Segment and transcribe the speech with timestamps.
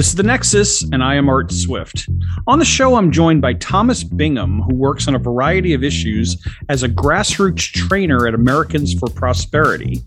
[0.00, 2.08] This is The Nexus, and I am Art Swift.
[2.46, 6.42] On the show, I'm joined by Thomas Bingham, who works on a variety of issues
[6.70, 10.02] as a grassroots trainer at Americans for Prosperity.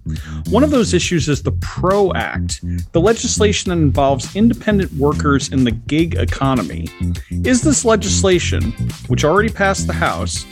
[0.49, 2.61] One of those issues is the PRO Act,
[2.91, 6.87] the legislation that involves independent workers in the gig economy.
[7.29, 8.71] Is this legislation,
[9.09, 10.43] which already passed the House,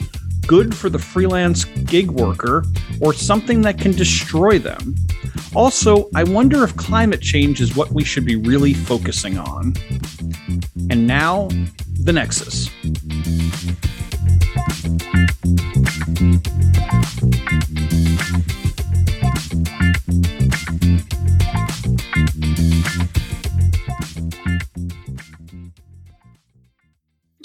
[0.46, 2.64] good for the freelance gig worker
[3.00, 4.94] or something that can destroy them?
[5.54, 9.74] Also, I wonder if climate change is what we should be really focusing on.
[10.90, 11.48] And now,
[12.02, 12.70] the Nexus.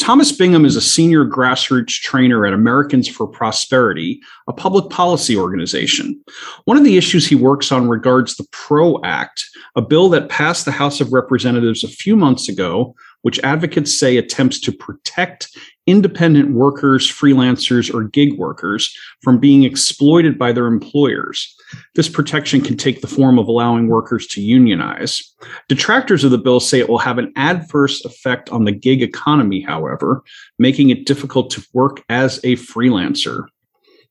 [0.07, 6.17] Thomas Bingham is a senior grassroots trainer at Americans for Prosperity, a public policy organization.
[6.63, 9.43] One of the issues he works on regards the PRO Act,
[9.75, 14.16] a bill that passed the House of Representatives a few months ago, which advocates say
[14.16, 15.49] attempts to protect
[15.88, 21.53] independent workers, freelancers, or gig workers from being exploited by their employers.
[21.96, 25.23] This protection can take the form of allowing workers to unionize.
[25.68, 29.62] Detractors of the bill say it will have an adverse effect on the gig economy,
[29.62, 30.23] however,
[30.60, 33.45] making it difficult to work as a freelancer.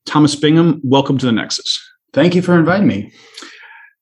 [0.05, 1.79] Thomas Bingham, welcome to the Nexus.
[2.13, 3.11] Thank you for inviting me.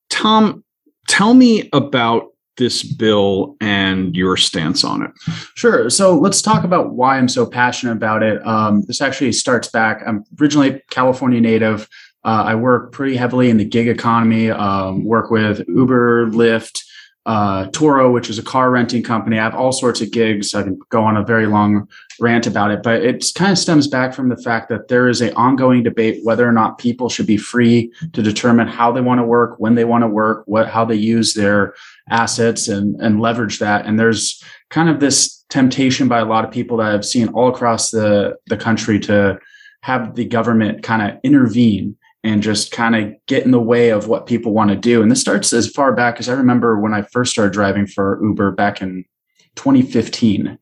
[0.09, 0.64] Tom,
[1.08, 5.11] tell me about this bill and your stance on it.
[5.56, 5.89] Sure.
[5.89, 8.45] So let's talk about why I'm so passionate about it.
[8.48, 10.02] Um, this actually starts back.
[10.08, 11.89] I'm originally California native.
[12.25, 14.49] Uh, I work pretty heavily in the gig economy.
[14.49, 16.83] Um, work with Uber, Lyft,
[17.27, 19.37] uh, Turo, which is a car renting company.
[19.37, 20.55] I have all sorts of gigs.
[20.55, 21.87] I can go on a very long
[22.19, 25.21] rant about it, but it kind of stems back from the fact that there is
[25.21, 29.19] an ongoing debate whether or not people should be free to determine how they want
[29.19, 31.75] to work, when they want to work, what how they use their
[32.09, 33.85] assets and and leverage that.
[33.85, 37.49] And there's kind of this temptation by a lot of people that I've seen all
[37.49, 39.37] across the the country to
[39.81, 44.08] have the government kind of intervene and just kind of get in the way of
[44.08, 45.03] what people want to do.
[45.03, 48.19] And this starts as far back as I remember when I first started driving for
[48.23, 49.05] Uber back in
[49.55, 50.58] 2015.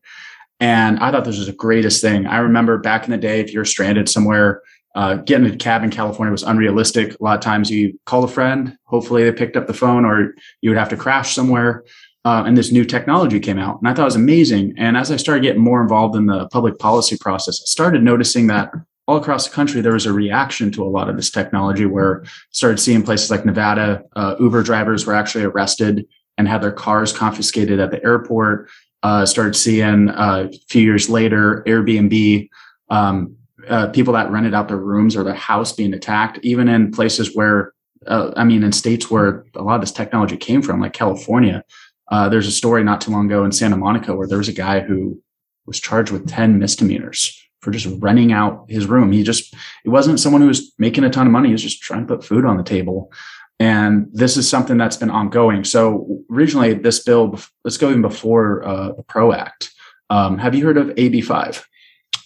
[0.60, 2.26] And I thought this was the greatest thing.
[2.26, 4.60] I remember back in the day, if you're stranded somewhere,
[4.94, 7.18] uh, getting a cab in California was unrealistic.
[7.18, 10.34] A lot of times you call a friend, hopefully they picked up the phone, or
[10.60, 11.82] you would have to crash somewhere.
[12.26, 14.74] Uh, and this new technology came out, and I thought it was amazing.
[14.76, 18.46] And as I started getting more involved in the public policy process, I started noticing
[18.48, 18.70] that
[19.06, 22.24] all across the country, there was a reaction to a lot of this technology where
[22.50, 26.06] started seeing places like Nevada, uh, Uber drivers were actually arrested
[26.38, 28.70] and had their cars confiscated at the airport.
[29.02, 32.48] Uh, started seeing uh, a few years later Airbnb,
[32.88, 33.36] um,
[33.68, 37.34] uh, people that rented out their rooms or their house being attacked, even in places
[37.34, 37.74] where,
[38.06, 41.62] uh, I mean, in states where a lot of this technology came from, like California.
[42.10, 44.52] Uh, there's a story not too long ago in Santa Monica where there was a
[44.52, 45.22] guy who
[45.66, 49.10] was charged with 10 misdemeanors for just renting out his room.
[49.10, 49.54] He just,
[49.84, 51.48] it wasn't someone who was making a ton of money.
[51.48, 53.10] He was just trying to put food on the table.
[53.58, 55.64] And this is something that's been ongoing.
[55.64, 59.72] So originally this bill, let's go even before uh, the PRO Act.
[60.10, 61.64] Um, have you heard of AB5?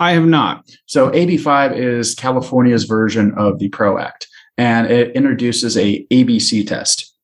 [0.01, 0.69] I have not.
[0.87, 7.15] So AB5 is California's version of the PRO Act, and it introduces a ABC test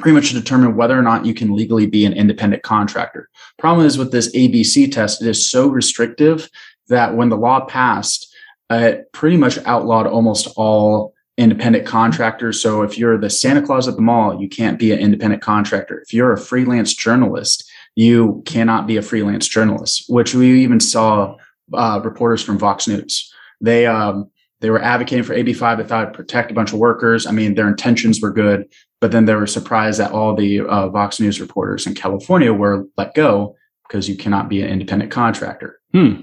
[0.00, 3.28] pretty much to determine whether or not you can legally be an independent contractor.
[3.58, 6.48] Problem is with this ABC test, it is so restrictive
[6.88, 8.34] that when the law passed,
[8.70, 12.60] it pretty much outlawed almost all independent contractors.
[12.60, 16.00] So if you're the Santa Claus at the mall, you can't be an independent contractor.
[16.00, 21.36] If you're a freelance journalist, you cannot be a freelance journalist, which we even saw
[21.72, 23.32] uh, reporters from Vox News.
[23.60, 25.78] They um, they were advocating for AB5.
[25.78, 27.26] They thought protect a bunch of workers.
[27.26, 28.68] I mean, their intentions were good,
[29.00, 32.86] but then they were surprised that all the uh, Vox News reporters in California were
[32.96, 33.56] let go
[33.86, 35.78] because you cannot be an independent contractor.
[35.92, 36.22] Hmm.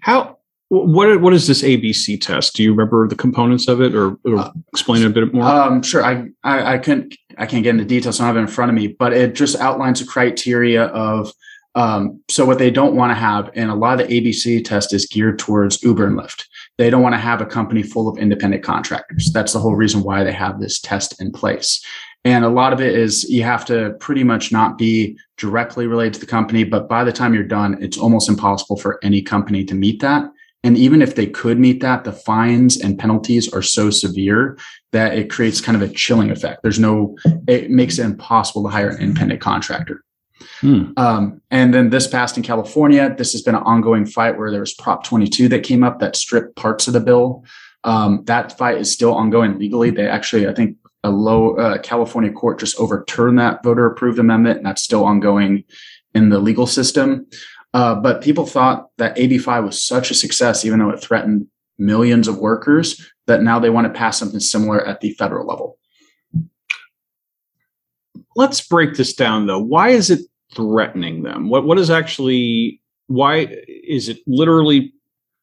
[0.00, 2.56] How what what is this ABC test?
[2.56, 5.44] Do you remember the components of it, or, or uh, explain it a bit more?
[5.44, 6.04] Um, sure.
[6.04, 8.16] I, I I couldn't I can't get into details.
[8.16, 10.86] So I don't have it in front of me, but it just outlines a criteria
[10.86, 11.32] of
[11.76, 14.94] um, so what they don't want to have, and a lot of the ABC test
[14.94, 16.44] is geared towards Uber and Lyft.
[16.78, 19.32] They don't want to have a company full of independent contractors.
[19.32, 21.84] That's the whole reason why they have this test in place.
[22.24, 26.14] And a lot of it is you have to pretty much not be directly related
[26.14, 29.64] to the company, but by the time you're done, it's almost impossible for any company
[29.64, 30.30] to meet that.
[30.62, 34.58] And even if they could meet that, the fines and penalties are so severe
[34.92, 36.62] that it creates kind of a chilling effect.
[36.62, 40.02] There's no, it makes it impossible to hire an independent contractor.
[40.60, 40.92] Hmm.
[40.96, 43.14] Um, and then this passed in California.
[43.14, 46.16] This has been an ongoing fight where there was Prop 22 that came up that
[46.16, 47.44] stripped parts of the bill.
[47.84, 49.90] Um, that fight is still ongoing legally.
[49.90, 54.56] They actually, I think, a low uh, California court just overturned that voter approved amendment,
[54.56, 55.64] and that's still ongoing
[56.14, 57.26] in the legal system.
[57.74, 61.46] Uh, but people thought that AB5 was such a success, even though it threatened
[61.78, 65.78] millions of workers, that now they want to pass something similar at the federal level.
[68.36, 69.60] Let's break this down though.
[69.60, 70.20] Why is it
[70.54, 71.48] threatening them?
[71.48, 74.92] What what is actually why is it literally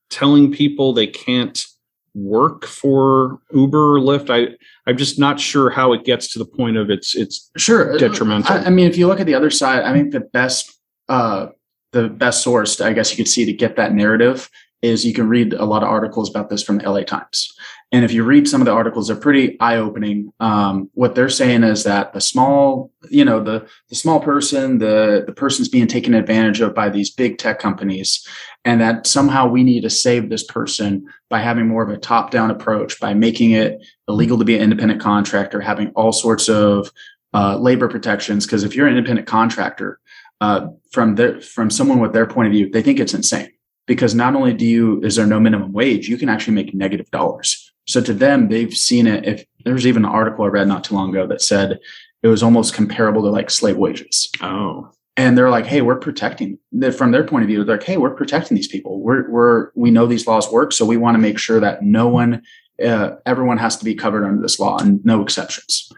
[0.09, 1.65] telling people they can't
[2.13, 4.29] work for Uber or Lyft?
[4.29, 4.55] I
[4.87, 8.55] I'm just not sure how it gets to the point of it's it's sure detrimental.
[8.55, 10.77] I, I mean, if you look at the other side, I think the best
[11.09, 11.47] uh,
[11.91, 14.49] the best source, I guess you could see to get that narrative
[14.81, 17.53] is you can read a lot of articles about this from the LA Times.
[17.93, 20.31] And if you read some of the articles, they're pretty eye opening.
[20.39, 25.23] Um, what they're saying is that the small, you know, the, the small person, the,
[25.27, 28.25] the person's being taken advantage of by these big tech companies,
[28.63, 32.31] and that somehow we need to save this person by having more of a top
[32.31, 33.77] down approach, by making it
[34.07, 36.89] illegal to be an independent contractor, having all sorts of
[37.33, 38.45] uh, labor protections.
[38.45, 39.99] Because if you're an independent contractor,
[40.39, 43.51] uh, from their, from someone with their point of view, they think it's insane
[43.85, 47.09] because not only do you is there no minimum wage, you can actually make negative
[47.11, 47.70] dollars.
[47.87, 49.25] So to them, they've seen it.
[49.25, 51.79] If there's even an article I read not too long ago that said
[52.23, 54.29] it was almost comparable to like slave wages.
[54.41, 54.91] Oh.
[55.17, 56.57] And they're like, hey, we're protecting
[56.95, 57.63] from their point of view.
[57.63, 59.01] They're like, hey, we're protecting these people.
[59.01, 62.07] We're we're we know these laws work, so we want to make sure that no
[62.07, 62.43] one,
[62.83, 65.91] uh, everyone has to be covered under this law and no exceptions.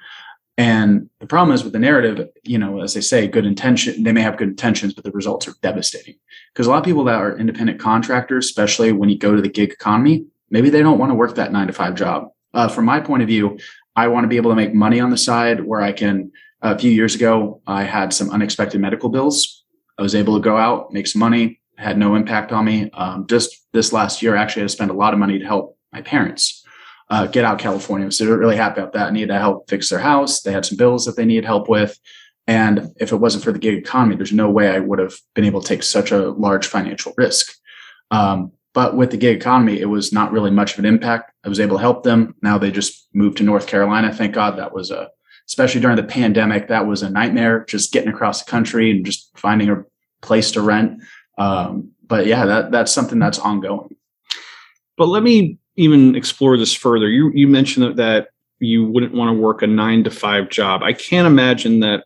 [0.57, 4.11] And the problem is with the narrative, you know, as they say, good intention, they
[4.11, 6.15] may have good intentions, but the results are devastating.
[6.53, 9.49] Because a lot of people that are independent contractors, especially when you go to the
[9.49, 12.29] gig economy, maybe they don't want to work that nine to five job.
[12.53, 13.57] Uh, from my point of view,
[13.95, 16.31] I want to be able to make money on the side where I can.
[16.65, 19.65] A few years ago, I had some unexpected medical bills.
[19.99, 22.89] I was able to go out, make some money, had no impact on me.
[22.91, 26.01] Um, just this last year, actually, I spent a lot of money to help my
[26.01, 26.63] parents
[27.09, 28.09] uh, get out of California.
[28.11, 29.07] So they're really happy about that.
[29.07, 30.41] I needed to help fix their house.
[30.41, 31.99] They had some bills that they needed help with.
[32.47, 35.43] And if it wasn't for the gig economy, there's no way I would have been
[35.43, 37.53] able to take such a large financial risk.
[38.09, 41.31] Um, but with the gig economy, it was not really much of an impact.
[41.43, 42.35] I was able to help them.
[42.41, 44.13] Now they just moved to North Carolina.
[44.13, 45.09] Thank God that was a,
[45.47, 49.29] especially during the pandemic, that was a nightmare just getting across the country and just
[49.37, 49.83] finding a
[50.21, 51.01] place to rent.
[51.37, 53.95] Um, but yeah, that, that's something that's ongoing.
[54.97, 57.07] But let me even explore this further.
[57.09, 58.27] You, you mentioned that, that
[58.59, 60.81] you wouldn't want to work a nine to five job.
[60.83, 62.05] I can't imagine that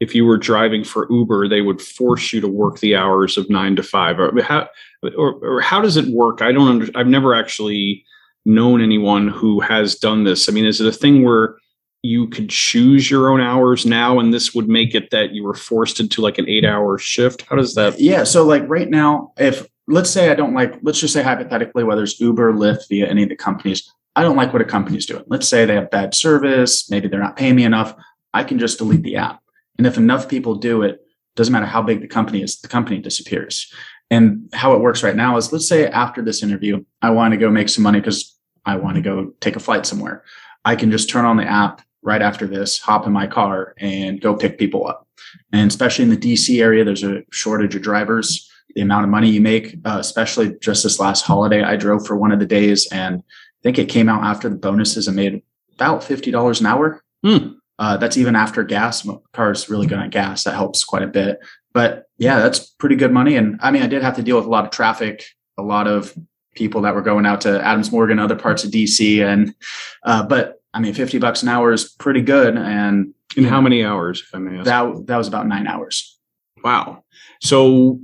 [0.00, 3.48] if you were driving for Uber, they would force you to work the hours of
[3.48, 4.18] nine to five.
[4.18, 4.68] Or how,
[5.16, 6.42] or, or how does it work?
[6.42, 6.68] I don't.
[6.68, 8.04] Under, I've never actually
[8.44, 10.48] known anyone who has done this.
[10.48, 11.56] I mean, is it a thing where
[12.02, 15.54] you could choose your own hours now, and this would make it that you were
[15.54, 17.42] forced into like an eight-hour shift?
[17.48, 17.98] How does that?
[17.98, 18.24] Yeah.
[18.24, 22.02] So, like right now, if let's say I don't like, let's just say hypothetically, whether
[22.02, 25.24] it's Uber, Lyft, via any of the companies, I don't like what a company's doing.
[25.26, 27.94] Let's say they have bad service, maybe they're not paying me enough.
[28.34, 29.40] I can just delete the app
[29.78, 31.00] and if enough people do it,
[31.34, 33.72] doesn't matter how big the company is, the company disappears.
[34.10, 37.38] And how it works right now is let's say after this interview, I want to
[37.38, 40.24] go make some money because I want to go take a flight somewhere.
[40.64, 44.20] I can just turn on the app right after this, hop in my car and
[44.20, 45.06] go pick people up.
[45.52, 48.50] And especially in the DC area, there's a shortage of drivers.
[48.74, 52.16] The amount of money you make, uh, especially just this last holiday, I drove for
[52.16, 55.42] one of the days and I think it came out after the bonuses and made
[55.74, 57.02] about $50 an hour.
[57.24, 57.54] Hmm.
[57.78, 59.06] Uh, that's even after gas.
[59.32, 60.44] Car's really good on gas.
[60.44, 61.38] That helps quite a bit.
[61.72, 63.36] But yeah, that's pretty good money.
[63.36, 65.24] And I mean, I did have to deal with a lot of traffic,
[65.58, 66.16] a lot of
[66.54, 69.22] people that were going out to Adams Morgan, other parts of DC.
[69.22, 69.54] And,
[70.02, 72.56] uh, but I mean, 50 bucks an hour is pretty good.
[72.56, 74.64] And in how many hours, if I may ask?
[74.64, 76.18] That, that was about nine hours.
[76.64, 77.04] Wow.
[77.42, 78.00] So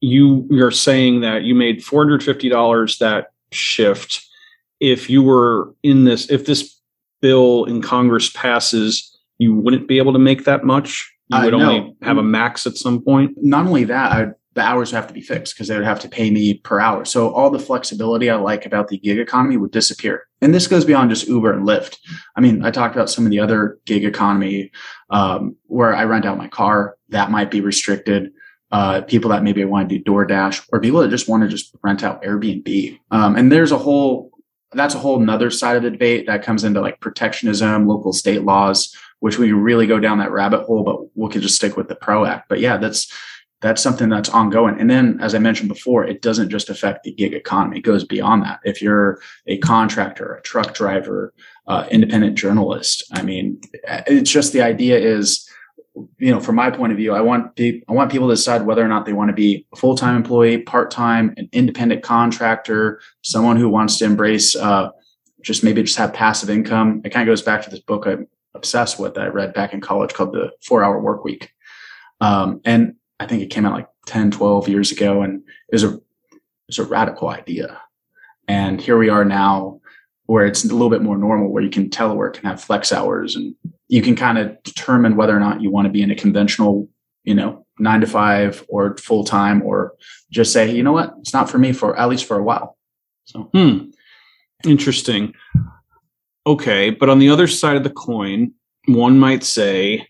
[0.00, 4.24] you, you're saying that you made $450 that shift.
[4.80, 6.77] If you were in this, if this
[7.20, 11.10] bill in Congress passes, you wouldn't be able to make that much.
[11.28, 11.70] You would uh, no.
[11.70, 13.32] only have a max at some point.
[13.36, 16.08] Not only that, I, the hours have to be fixed because they would have to
[16.08, 17.04] pay me per hour.
[17.04, 20.26] So all the flexibility I like about the gig economy would disappear.
[20.40, 21.96] And this goes beyond just Uber and Lyft.
[22.36, 24.70] I mean, I talked about some of the other gig economy
[25.10, 26.96] um, where I rent out my car.
[27.10, 28.32] That might be restricted.
[28.70, 31.74] Uh, people that maybe want to do DoorDash or people that just want to just
[31.82, 32.98] rent out Airbnb.
[33.10, 34.30] Um, and there's a whole
[34.72, 38.42] that's a whole nother side of the debate that comes into like protectionism, local state
[38.42, 41.88] laws, which we really go down that rabbit hole, but we could just stick with
[41.88, 42.48] the PRO Act.
[42.48, 43.10] But yeah, that's
[43.60, 44.78] that's something that's ongoing.
[44.78, 48.04] And then, as I mentioned before, it doesn't just affect the gig economy; it goes
[48.04, 48.60] beyond that.
[48.64, 51.32] If you're a contractor, a truck driver,
[51.66, 53.60] uh, independent journalist, I mean,
[54.06, 55.48] it's just the idea is
[56.18, 58.66] you know, from my point of view, I want pe- I want people to decide
[58.66, 62.02] whether or not they want to be a full time employee, part time, an independent
[62.02, 64.90] contractor, someone who wants to embrace uh,
[65.42, 67.00] just maybe just have passive income.
[67.04, 69.72] It kind of goes back to this book I'm obsessed with that I read back
[69.72, 71.52] in college called The Four Hour Work Week.
[72.20, 75.84] Um, and I think it came out like 10, 12 years ago, and it was
[75.84, 77.80] a it was a radical idea.
[78.46, 79.80] And here we are now,
[80.26, 83.36] where it's a little bit more normal, where you can telework and have flex hours,
[83.36, 83.54] and
[83.88, 86.88] you can kind of determine whether or not you want to be in a conventional,
[87.24, 89.94] you know, nine to five or full time, or
[90.30, 92.76] just say, you know what, it's not for me for at least for a while.
[93.24, 93.90] So, hmm.
[94.64, 95.34] interesting.
[96.46, 98.52] Okay, but on the other side of the coin,
[98.86, 100.08] one might say,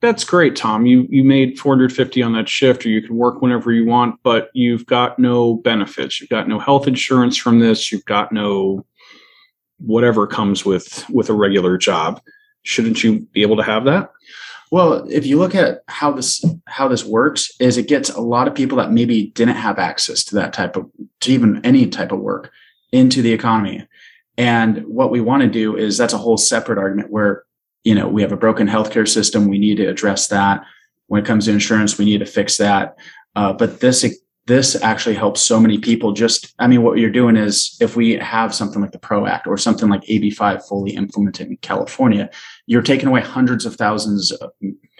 [0.00, 0.86] that's great, Tom.
[0.86, 4.50] You you made 450 on that shift, or you can work whenever you want, but
[4.54, 6.20] you've got no benefits.
[6.20, 7.90] You've got no health insurance from this.
[7.90, 8.86] You've got no
[9.78, 12.20] whatever comes with with a regular job.
[12.62, 14.12] Shouldn't you be able to have that?
[14.70, 18.48] Well, if you look at how this how this works, is it gets a lot
[18.48, 22.12] of people that maybe didn't have access to that type of to even any type
[22.12, 22.50] of work
[22.92, 23.86] into the economy.
[24.36, 27.44] And what we want to do is that's a whole separate argument where
[27.84, 29.48] you know, we have a broken healthcare system.
[29.48, 30.62] We need to address that.
[31.06, 32.96] When it comes to insurance, we need to fix that.
[33.34, 34.04] Uh, but this
[34.48, 36.12] this actually helps so many people.
[36.12, 39.46] Just, I mean, what you're doing is if we have something like the PRO Act
[39.46, 42.30] or something like AB5 fully implemented in California,
[42.66, 44.32] you're taking away hundreds of thousands,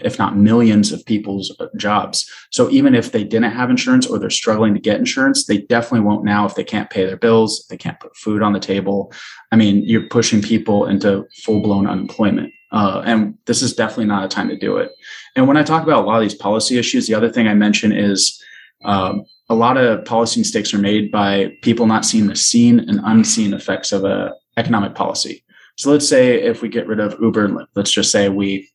[0.00, 2.30] if not millions of people's uh, jobs.
[2.50, 6.06] So even if they didn't have insurance or they're struggling to get insurance, they definitely
[6.06, 9.14] won't now if they can't pay their bills, they can't put food on the table.
[9.50, 12.52] I mean, you're pushing people into full blown unemployment.
[12.70, 14.90] Uh, and this is definitely not a time to do it.
[15.36, 17.54] And when I talk about a lot of these policy issues, the other thing I
[17.54, 18.38] mention is
[18.84, 23.00] um, a lot of policy mistakes are made by people not seeing the seen and
[23.04, 25.44] unseen effects of a economic policy.
[25.76, 28.68] So let's say if we get rid of Uber, let's just say we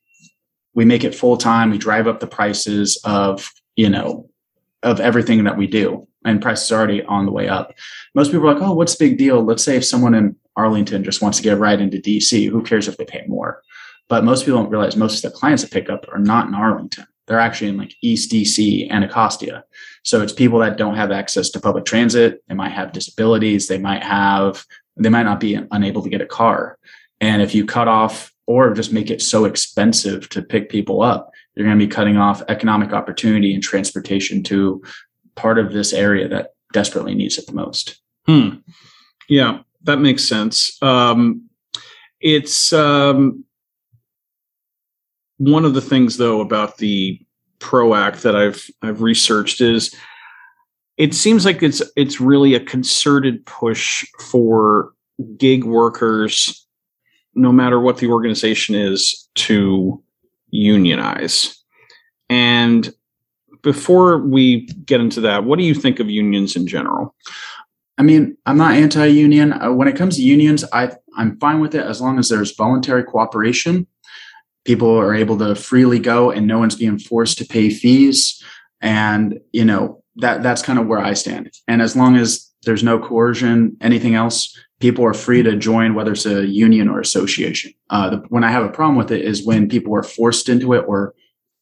[0.76, 4.30] we make it full time, we drive up the prices of you know
[4.82, 7.74] of everything that we do, and prices are already on the way up.
[8.16, 9.44] Most people are like, oh, what's the big deal?
[9.44, 12.88] Let's say if someone in Arlington just wants to get right into DC, who cares
[12.88, 13.62] if they pay more?
[14.10, 16.54] But most people don't realize most of the clients that pick up are not in
[16.54, 17.06] Arlington.
[17.27, 19.63] They're actually in like East DC, and Anacostia.
[20.03, 22.44] So it's people that don't have access to public transit.
[22.48, 23.68] They might have disabilities.
[23.68, 24.65] They might have,
[24.98, 26.77] they might not be unable to get a car.
[27.22, 31.32] And if you cut off or just make it so expensive to pick people up,
[31.56, 34.84] you're going to be cutting off economic opportunity and transportation to
[35.36, 38.01] part of this area that desperately needs it the most.
[38.25, 38.58] Hmm.
[39.30, 40.82] Yeah, that makes sense.
[40.82, 41.50] Um,
[42.20, 43.46] it's um,
[45.38, 47.20] one of the things though about the
[47.60, 49.96] pro act that i've i've researched is
[50.98, 54.94] it seems like it's it's really a concerted push for
[55.38, 56.68] gig workers
[57.36, 60.04] no matter what the organization is to
[60.52, 61.63] unionize.
[62.30, 62.94] And
[63.63, 67.16] before we get into that what do you think of unions in general?
[67.98, 69.54] I mean i'm not anti-union.
[69.54, 72.56] Uh, when it comes to unions i i'm fine with it as long as there's
[72.56, 73.88] voluntary cooperation
[74.65, 78.41] people are able to freely go and no one's being forced to pay fees.
[78.82, 81.51] And you know that that's kind of where i stand.
[81.67, 86.12] And as long as there's no coercion anything else people are free to join whether
[86.12, 87.74] it's a union or association.
[87.89, 90.74] Uh, the, when i have a problem with it is when people are forced into
[90.74, 91.13] it or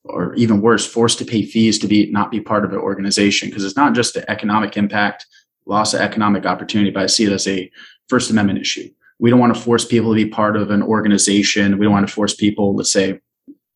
[0.04, 3.50] or even worse forced to pay fees to be not be part of an organization.
[3.50, 5.28] Because it's not just the economic impact
[5.66, 7.70] loss of economic opportunity but i see it as a
[8.08, 8.90] first amendment issue
[9.22, 11.78] we don't want to force people to be part of an organization.
[11.78, 13.20] We don't want to force people, let's say,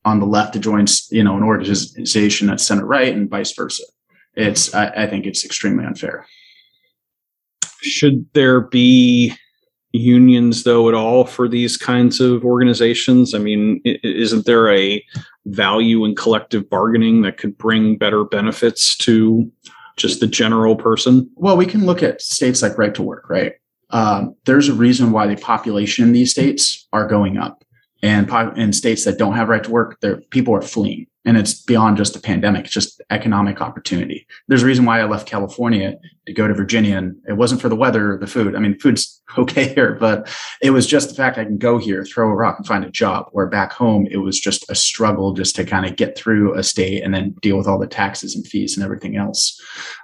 [0.04, 3.84] on the left to join, you know, an organization that's center right, and vice versa.
[4.34, 6.26] It's, I, I think, it's extremely unfair.
[7.82, 9.36] Should there be
[9.92, 13.36] unions, though, at all for these kinds of organizations?
[13.36, 15.06] I mean, isn't there a
[15.46, 19.52] value in collective bargaining that could bring better benefits to
[19.96, 21.30] just the general person?
[21.36, 23.54] Well, we can look at states like Right to Work, right?
[23.90, 27.65] Um, there's a reason why the population in these states are going up.
[28.06, 31.56] And in states that don't have right to work, there people are fleeing, and it's
[31.56, 34.28] beyond just the pandemic; it's just economic opportunity.
[34.48, 35.98] There's a reason why I left California
[36.28, 38.56] to go to Virginia, and it wasn't for the weather or the food.
[38.56, 40.32] I mean, food's okay here, but
[40.62, 42.92] it was just the fact I can go here, throw a rock, and find a
[42.92, 43.30] job.
[43.32, 46.62] Where back home, it was just a struggle just to kind of get through a
[46.62, 49.60] state and then deal with all the taxes and fees and everything else.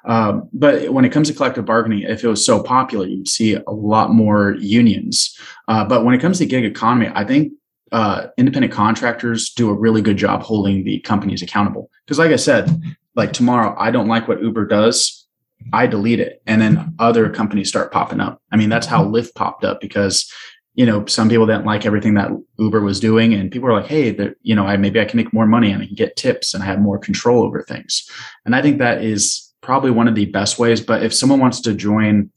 [0.05, 3.53] Um, but when it comes to collective bargaining, if it was so popular, you'd see
[3.53, 5.37] a lot more unions.
[5.67, 7.53] Uh, but when it comes to gig economy, I think
[7.91, 11.89] uh, independent contractors do a really good job holding the companies accountable.
[12.05, 12.69] Because, like I said,
[13.15, 15.27] like tomorrow, I don't like what Uber does.
[15.73, 18.41] I delete it, and then other companies start popping up.
[18.51, 20.31] I mean, that's how Lyft popped up because
[20.73, 23.89] you know some people didn't like everything that Uber was doing, and people were like,
[23.89, 26.15] "Hey, the, you know, I maybe I can make more money and I can get
[26.15, 28.09] tips and I have more control over things."
[28.45, 30.81] And I think that is probably one of the best ways.
[30.81, 32.31] But if someone wants to join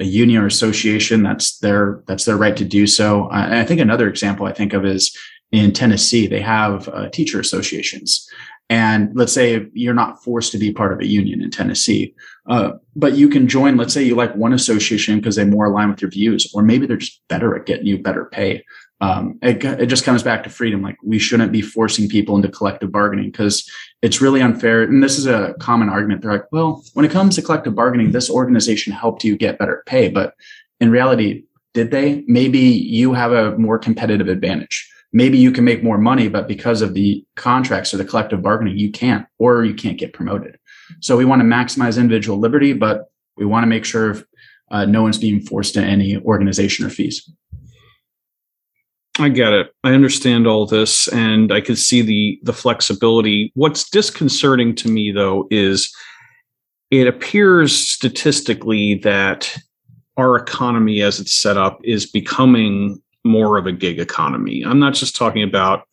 [0.00, 3.28] a union or association, that's their that's their right to do so.
[3.30, 5.16] Uh, and I think another example I think of is
[5.52, 8.28] in Tennessee, they have uh, teacher associations,
[8.70, 12.14] And let's say you're not forced to be part of a union in Tennessee,
[12.48, 13.76] uh, but you can join.
[13.76, 16.86] Let's say you like one association because they more align with your views, or maybe
[16.86, 18.64] they're just better at getting you better pay.
[19.02, 20.82] Um, it, it just comes back to freedom.
[20.82, 23.68] Like we shouldn't be forcing people into collective bargaining because
[24.02, 24.82] it's really unfair.
[24.82, 26.22] And this is a common argument.
[26.22, 29.82] They're like, well, when it comes to collective bargaining, this organization helped you get better
[29.86, 30.08] pay.
[30.08, 30.34] But
[30.80, 32.24] in reality, did they?
[32.26, 34.86] Maybe you have a more competitive advantage.
[35.12, 38.78] Maybe you can make more money, but because of the contracts or the collective bargaining,
[38.78, 40.56] you can't, or you can't get promoted.
[41.00, 44.18] So we want to maximize individual liberty, but we want to make sure
[44.70, 47.28] uh, no one's being forced to any organization or fees.
[49.20, 49.74] I get it.
[49.84, 53.52] I understand all this and I can see the the flexibility.
[53.54, 55.94] What's disconcerting to me though is
[56.90, 59.56] it appears statistically that
[60.16, 64.62] our economy as it's set up is becoming more of a gig economy.
[64.64, 65.84] I'm not just talking about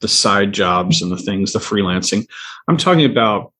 [0.00, 2.26] the side jobs and the things, the freelancing.
[2.68, 3.52] I'm talking about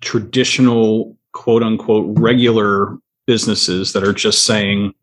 [0.00, 4.94] traditional quote unquote regular businesses that are just saying,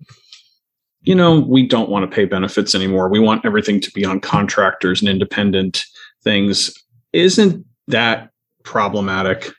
[1.08, 3.08] you know, we don't want to pay benefits anymore.
[3.08, 5.86] We want everything to be on contractors and independent
[6.22, 6.74] things.
[7.14, 8.32] Isn't that
[8.64, 9.50] problematic?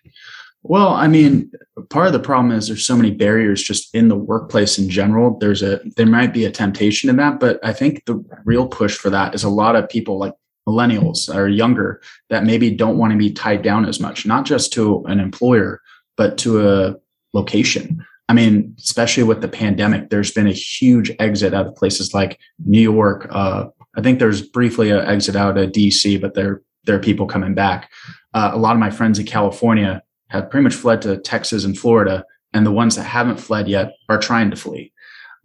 [0.62, 1.50] Well, I mean,
[1.88, 5.38] part of the problem is there's so many barriers just in the workplace in general.
[5.38, 8.98] There's a there might be a temptation in that, but I think the real push
[8.98, 10.34] for that is a lot of people like
[10.68, 14.70] millennials or younger that maybe don't want to be tied down as much, not just
[14.74, 15.80] to an employer,
[16.18, 16.96] but to a
[17.32, 18.04] location.
[18.28, 22.38] I mean, especially with the pandemic, there's been a huge exit out of places like
[22.64, 23.26] New York.
[23.30, 23.66] Uh,
[23.96, 27.54] I think there's briefly an exit out of DC, but there there are people coming
[27.54, 27.90] back.
[28.34, 31.78] Uh, a lot of my friends in California have pretty much fled to Texas and
[31.78, 34.92] Florida, and the ones that haven't fled yet are trying to flee.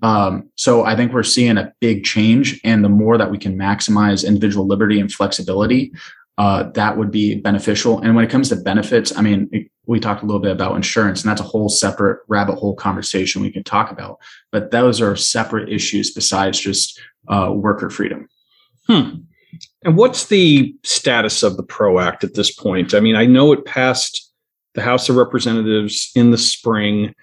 [0.02, 3.58] Um, so I think we're seeing a big change, and the more that we can
[3.58, 5.94] maximize individual liberty and flexibility,
[6.38, 8.00] uh, that would be beneficial.
[8.00, 11.22] And when it comes to benefits, I mean, we talked a little bit about insurance,
[11.22, 14.18] and that's a whole separate rabbit hole conversation we can talk about.
[14.52, 18.28] But those are separate issues besides just uh, worker freedom.
[18.88, 19.10] Hmm.
[19.84, 22.94] And what's the status of the PRO Act at this point?
[22.94, 24.32] I mean, I know it passed
[24.74, 27.14] the House of Representatives in the spring.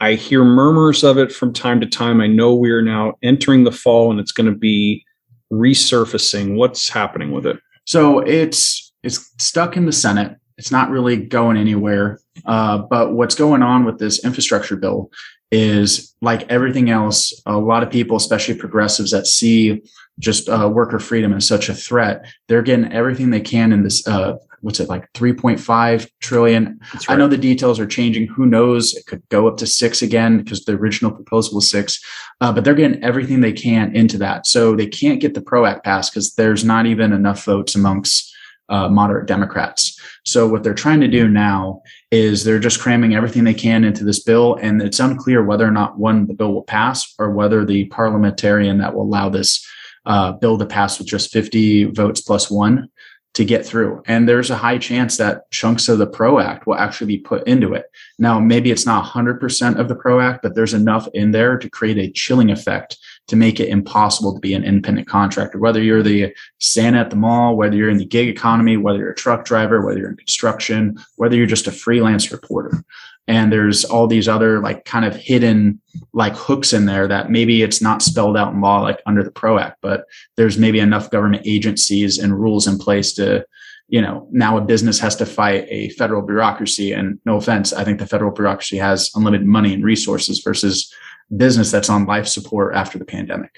[0.00, 2.20] I hear murmurs of it from time to time.
[2.20, 5.04] I know we are now entering the fall and it's going to be
[5.52, 6.56] resurfacing.
[6.56, 7.58] What's happening with it?
[7.84, 10.36] So it's it's stuck in the Senate.
[10.56, 12.20] It's not really going anywhere.
[12.46, 15.10] Uh, but what's going on with this infrastructure bill
[15.50, 17.32] is like everything else.
[17.46, 19.82] A lot of people, especially progressives, that see
[20.18, 24.06] just uh, worker freedom as such a threat, they're getting everything they can in this.
[24.06, 26.80] Uh, what's it like 3.5 trillion?
[26.94, 27.10] Right.
[27.10, 28.28] i know the details are changing.
[28.28, 28.94] Who knows?
[28.94, 32.00] It could go up to six again because the original proposal was six.
[32.40, 34.46] Uh, but they're getting everything they can into that.
[34.46, 38.34] So they can't get the pro act passed because there's not even enough votes amongst
[38.70, 40.00] uh, moderate democrats.
[40.24, 44.04] So what they're trying to do now is they're just cramming everything they can into
[44.04, 47.64] this bill and it's unclear whether or not one the bill will pass or whether
[47.64, 49.66] the parliamentarian that will allow this
[50.06, 52.88] uh, bill to pass with just 50 votes plus one
[53.34, 54.02] to get through.
[54.06, 57.46] And there's a high chance that chunks of the PRO Act will actually be put
[57.46, 57.86] into it.
[58.18, 61.68] Now, maybe it's not 100% of the PRO Act, but there's enough in there to
[61.68, 65.58] create a chilling effect to make it impossible to be an independent contractor.
[65.58, 69.10] Whether you're the Santa at the mall, whether you're in the gig economy, whether you're
[69.10, 72.84] a truck driver, whether you're in construction, whether you're just a freelance reporter
[73.26, 75.80] and there's all these other like kind of hidden
[76.12, 79.30] like hooks in there that maybe it's not spelled out in law like under the
[79.30, 80.04] pro act but
[80.36, 83.44] there's maybe enough government agencies and rules in place to
[83.88, 86.92] you know now a business has to fight a federal bureaucracy.
[86.92, 90.92] And no offense i think the federal bureaucracy has unlimited money and resources versus
[91.36, 93.56] business that's on life support after the pandemic.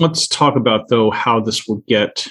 [0.00, 2.26] Let's talk about though how this will get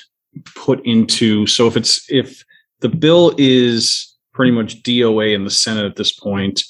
[0.56, 2.44] put into so if it's if
[2.80, 6.64] the bill is pretty much DOA in the Senate at this point.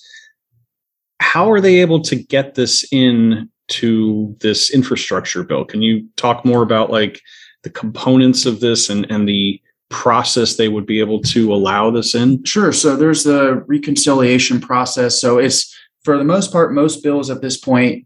[1.20, 5.66] How are they able to get this in to this infrastructure bill?
[5.66, 7.22] Can you talk more about like
[7.64, 12.14] the components of this and, and the process they would be able to allow this
[12.14, 12.44] in?
[12.44, 12.74] Sure.
[12.74, 15.20] So there's the reconciliation process.
[15.20, 15.74] So it's
[16.04, 18.06] for the most part, most bills at this point,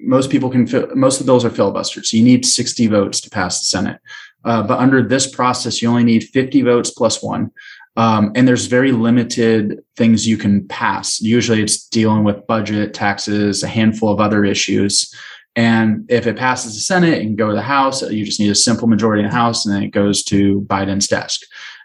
[0.00, 2.06] most people can fill, most of the bills are filibustered.
[2.06, 4.00] So you need 60 votes to pass the Senate.
[4.44, 7.50] Uh, but under this process, you only need 50 votes plus one.
[7.96, 11.20] Um, and there's very limited things you can pass.
[11.20, 15.14] Usually it's dealing with budget, taxes, a handful of other issues.
[15.54, 18.54] And if it passes the Senate and go to the House, you just need a
[18.54, 21.40] simple majority in the House and then it goes to Biden's desk.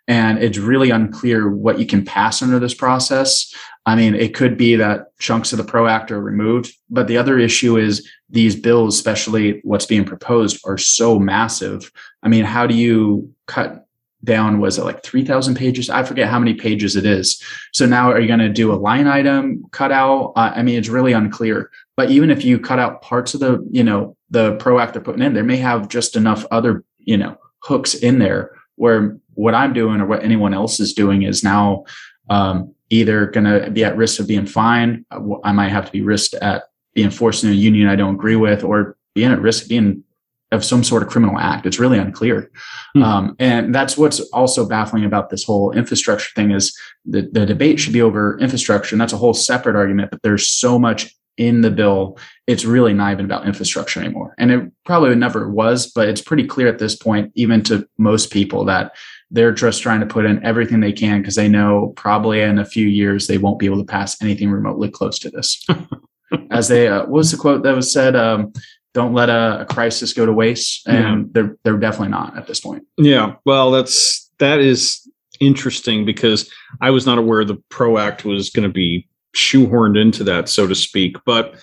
[0.07, 3.53] And it's really unclear what you can pass under this process.
[3.85, 7.17] I mean, it could be that chunks of the PRO Act are removed, but the
[7.17, 11.91] other issue is these bills, especially what's being proposed, are so massive.
[12.21, 13.87] I mean, how do you cut
[14.23, 15.89] down was it like 3000 pages?
[15.89, 17.41] I forget how many pages it is.
[17.73, 20.33] So now are you going to do a line item cutout?
[20.35, 21.71] Uh, i mean it's really unclear.
[21.97, 25.01] But even if you cut out parts of the you know the pro act they're
[25.01, 29.53] putting in they may have just enough other you know hooks in there where what
[29.53, 31.83] i'm doing or what anyone else is doing is now
[32.29, 35.05] um, either going to be at risk of being fined.
[35.43, 38.35] I might have to be risked at being forced in a union i don't agree
[38.35, 40.03] with or being at risk of being
[40.51, 41.65] of some sort of criminal act.
[41.65, 42.51] It's really unclear.
[42.93, 43.03] Hmm.
[43.03, 47.79] Um, and that's what's also baffling about this whole infrastructure thing is the, the debate
[47.79, 48.93] should be over infrastructure.
[48.93, 52.17] And that's a whole separate argument, but there's so much in the bill.
[52.47, 54.35] It's really not even about infrastructure anymore.
[54.37, 58.31] And it probably never was, but it's pretty clear at this point, even to most
[58.31, 58.93] people that
[59.31, 62.65] they're just trying to put in everything they can because they know probably in a
[62.65, 65.65] few years they won't be able to pass anything remotely close to this.
[66.51, 68.15] As they, uh, what was the quote that was said?
[68.15, 68.53] Um,
[68.93, 70.87] don't let a, a crisis go to waste.
[70.87, 71.23] And yeah.
[71.31, 72.83] they're they're definitely not at this point.
[72.97, 73.35] Yeah.
[73.45, 75.07] Well, that's that is
[75.39, 76.51] interesting because
[76.81, 80.67] I was not aware the PRO Act was going to be shoehorned into that, so
[80.67, 81.17] to speak.
[81.25, 81.55] But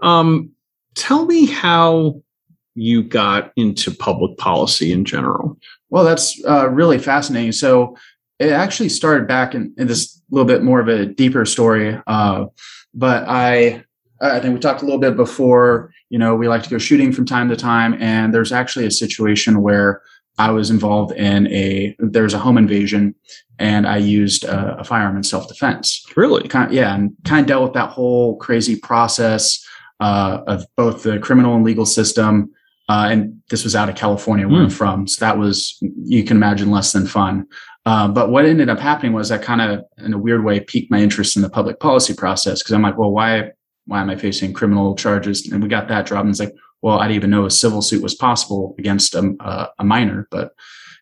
[0.00, 0.50] um,
[0.94, 2.22] tell me how
[2.74, 5.58] you got into public policy in general.
[5.90, 7.52] Well, that's uh, really fascinating.
[7.52, 7.96] So
[8.38, 11.98] it actually started back in, in this little bit more of a deeper story.
[12.06, 12.46] Uh,
[12.94, 13.82] but I
[14.20, 17.12] I think we talked a little bit before, you know, we like to go shooting
[17.12, 17.94] from time to time.
[18.00, 20.02] And there's actually a situation where
[20.38, 23.14] I was involved in a, there's a home invasion
[23.58, 26.04] and I used a, a firearm in self defense.
[26.14, 26.46] Really?
[26.48, 26.94] Kind of, yeah.
[26.94, 29.64] And kind of dealt with that whole crazy process
[30.00, 32.50] uh, of both the criminal and legal system.
[32.88, 34.64] Uh, and this was out of California where mm.
[34.64, 34.76] I'm hmm.
[34.76, 35.08] from.
[35.08, 37.46] So that was, you can imagine, less than fun.
[37.84, 40.90] Uh, but what ended up happening was that kind of, in a weird way, piqued
[40.90, 43.50] my interest in the public policy process because I'm like, well, why
[43.86, 45.50] why am I facing criminal charges?
[45.50, 46.24] And we got that dropped.
[46.24, 49.34] And it's like, well, I didn't even know a civil suit was possible against a,
[49.40, 50.52] a, a minor, but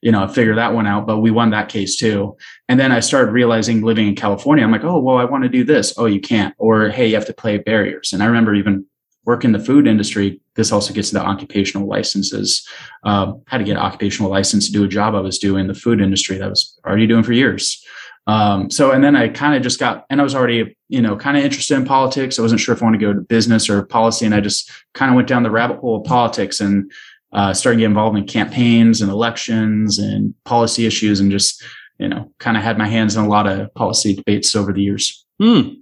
[0.02, 2.36] you know, I figured that one out, but we won that case too.
[2.68, 5.48] And then I started realizing living in California, I'm like, oh, well, I want to
[5.48, 5.94] do this.
[5.96, 6.54] Oh, you can't.
[6.58, 8.12] Or, hey, you have to play barriers.
[8.12, 8.84] And I remember even
[9.24, 10.42] working in the food industry.
[10.56, 12.68] This also gets to the occupational licenses.
[13.02, 15.68] Uh, had to get an occupational license to do a job I was doing in
[15.68, 17.82] the food industry that I was already doing for years.
[18.26, 21.16] Um, so, and then I kind of just got, and I was already, you know,
[21.16, 22.38] kind of interested in politics.
[22.38, 24.24] I wasn't sure if I want to go to business or policy.
[24.24, 26.90] And I just kind of went down the rabbit hole of politics and
[27.32, 31.62] uh, started getting involved in campaigns and elections and policy issues and just,
[31.98, 34.82] you know, kind of had my hands in a lot of policy debates over the
[34.82, 35.26] years.
[35.38, 35.74] Hmm.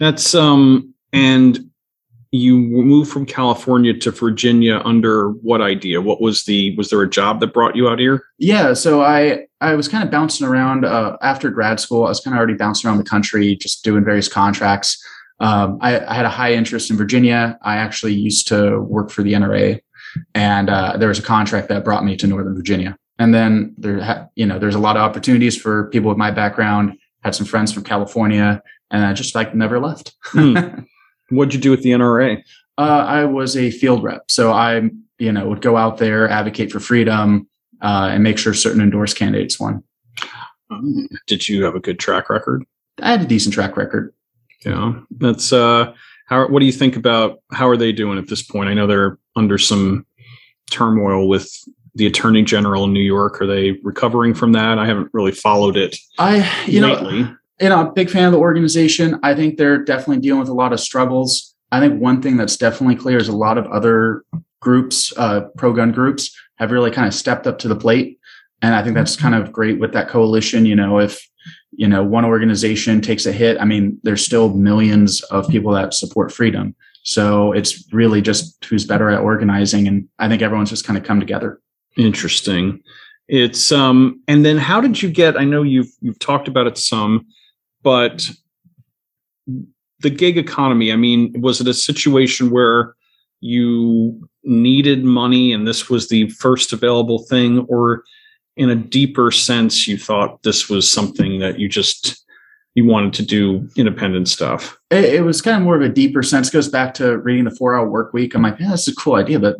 [0.00, 1.70] That's, um, and
[2.34, 6.00] you moved from California to Virginia under what idea?
[6.00, 8.24] What was the was there a job that brought you out here?
[8.38, 12.04] Yeah, so I I was kind of bouncing around uh, after grad school.
[12.04, 15.02] I was kind of already bouncing around the country, just doing various contracts.
[15.40, 17.58] Um, I, I, had a high interest in Virginia.
[17.62, 19.80] I actually used to work for the NRA,
[20.34, 22.96] and uh, there was a contract that brought me to Northern Virginia.
[23.18, 26.98] And then there, you know, there's a lot of opportunities for people with my background.
[27.22, 30.14] Had some friends from California, and I just like never left.
[30.26, 30.56] hmm.
[31.30, 32.42] What'd you do with the NRA?
[32.76, 36.70] Uh, I was a field rep, so I, you know, would go out there, advocate
[36.70, 37.48] for freedom,
[37.84, 39.84] uh, and make sure certain endorsed candidates won.
[40.70, 42.64] Um, did you have a good track record?
[43.00, 44.14] I had a decent track record.
[44.64, 45.92] Yeah, that's uh,
[46.26, 46.48] how.
[46.48, 48.70] What do you think about how are they doing at this point?
[48.70, 50.06] I know they're under some
[50.70, 51.52] turmoil with
[51.94, 53.42] the attorney general in New York.
[53.42, 54.78] Are they recovering from that?
[54.78, 55.96] I haven't really followed it.
[56.18, 57.22] I, you lately.
[57.22, 59.20] know, you know, I'm a big fan of the organization.
[59.22, 61.54] I think they're definitely dealing with a lot of struggles.
[61.70, 64.24] I think one thing that's definitely clear is a lot of other
[64.60, 68.18] groups, uh, pro gun groups, have really kind of stepped up to the plate.
[68.62, 70.66] And I think that's kind of great with that coalition.
[70.66, 71.28] You know, if,
[71.72, 75.94] you know, one organization takes a hit, I mean, there's still millions of people that
[75.94, 76.74] support freedom.
[77.02, 79.86] So it's really just who's better at organizing.
[79.86, 81.60] And I think everyone's just kind of come together.
[81.96, 82.80] Interesting.
[83.28, 86.76] It's um and then how did you get I know you've you've talked about it
[86.76, 87.26] some
[87.82, 88.30] but
[90.00, 92.94] the gig economy, I mean, was it a situation where
[93.40, 98.04] you needed money and this was the first available thing, or
[98.56, 102.24] in a deeper sense, you thought this was something that you just
[102.74, 104.78] you wanted to do independent stuff?
[104.90, 106.48] It, it was kind of more of a deeper sense.
[106.48, 108.34] It goes back to reading the four hour work week.
[108.34, 109.56] I'm like, yeah, that's a cool idea, but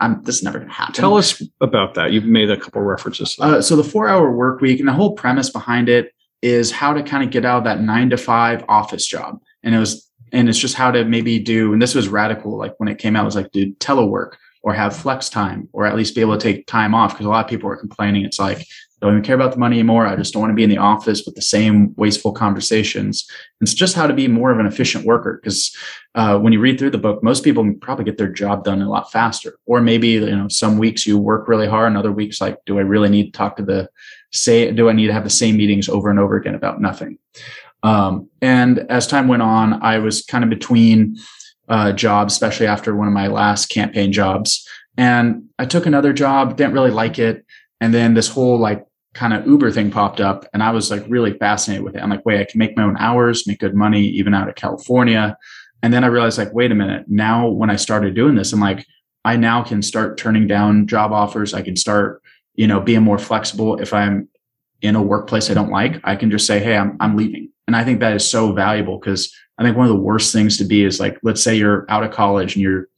[0.00, 0.94] I'm, this is never going to happen.
[0.94, 2.12] Tell us about that.
[2.12, 3.36] You've made a couple references.
[3.40, 6.92] Uh, so the four hour work week and the whole premise behind it is how
[6.92, 9.40] to kind of get out of that nine to five office job.
[9.62, 12.56] And it was, and it's just how to maybe do, and this was radical.
[12.56, 15.86] Like when it came out, it was like, do telework or have flex time or
[15.86, 18.24] at least be able to take time off because a lot of people are complaining.
[18.24, 18.66] It's like
[19.00, 20.06] don't even care about the money anymore.
[20.06, 23.28] I just don't want to be in the office with the same wasteful conversations.
[23.60, 25.76] It's just how to be more of an efficient worker because
[26.14, 28.88] uh, when you read through the book most people probably get their job done a
[28.88, 29.58] lot faster.
[29.66, 32.78] Or maybe you know some weeks you work really hard and other weeks like do
[32.78, 33.88] i really need to talk to the
[34.30, 37.18] say do i need to have the same meetings over and over again about nothing
[37.82, 41.16] um, and as time went on i was kind of between
[41.68, 44.68] uh, job, especially after one of my last campaign jobs.
[44.96, 47.46] And I took another job, didn't really like it.
[47.80, 51.04] And then this whole like kind of Uber thing popped up and I was like
[51.08, 52.02] really fascinated with it.
[52.02, 54.54] I'm like, wait, I can make my own hours, make good money, even out of
[54.54, 55.36] California.
[55.82, 58.60] And then I realized like, wait a minute, now when I started doing this, I'm
[58.60, 58.86] like,
[59.24, 61.54] I now can start turning down job offers.
[61.54, 62.22] I can start,
[62.54, 63.80] you know, being more flexible.
[63.80, 64.28] If I'm
[64.82, 67.50] in a workplace I don't like, I can just say, Hey, I'm, I'm leaving.
[67.72, 70.58] And I think that is so valuable because I think one of the worst things
[70.58, 72.88] to be is like, let's say you're out of college and you're,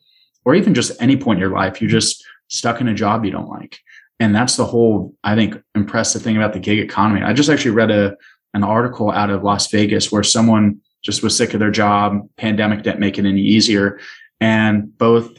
[0.45, 3.31] or even just any point in your life, you're just stuck in a job you
[3.31, 3.79] don't like.
[4.19, 7.23] And that's the whole, I think, impressive thing about the gig economy.
[7.23, 8.17] I just actually read a,
[8.53, 12.29] an article out of Las Vegas where someone just was sick of their job.
[12.37, 14.01] Pandemic didn't make it any easier.
[14.41, 15.39] And both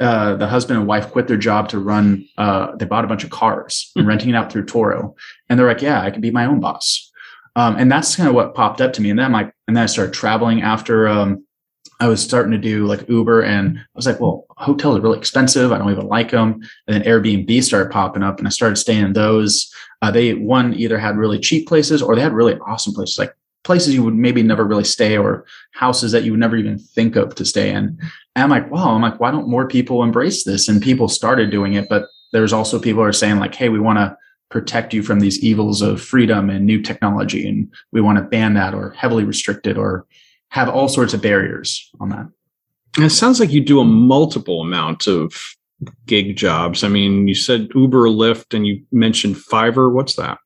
[0.00, 3.24] uh, the husband and wife quit their job to run, uh, they bought a bunch
[3.24, 5.12] of cars and renting it out through Turo.
[5.50, 7.09] And they're like, yeah, I can be my own boss.
[7.60, 9.10] Um, and that's kind of what popped up to me.
[9.10, 11.44] And then like, and then I started traveling after um,
[12.00, 15.18] I was starting to do like Uber, and I was like, well, hotels are really
[15.18, 15.70] expensive.
[15.70, 16.60] I don't even like them.
[16.86, 19.70] And then Airbnb started popping up, and I started staying in those.
[20.00, 23.34] Uh, they one either had really cheap places or they had really awesome places, like
[23.64, 27.14] places you would maybe never really stay or houses that you would never even think
[27.16, 27.98] of to stay in.
[28.34, 30.68] And I'm like, wow, I'm like, why don't more people embrace this?
[30.68, 33.98] And people started doing it, but there's also people are saying like, hey, we want
[33.98, 34.16] to
[34.50, 37.48] protect you from these evils of freedom and new technology.
[37.48, 40.06] And we want to ban that or heavily restrict it or
[40.48, 42.26] have all sorts of barriers on that.
[42.96, 45.32] And it sounds like you do a multiple amount of
[46.06, 46.82] gig jobs.
[46.82, 49.92] I mean, you said Uber, Lyft, and you mentioned Fiverr.
[49.92, 50.38] What's that?